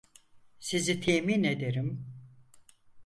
[0.59, 2.13] Sizi temin ederim.